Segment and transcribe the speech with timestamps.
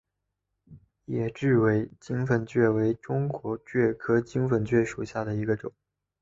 [1.05, 5.71] 野雉尾金粉蕨为中国蕨科金粉蕨属下的一个种。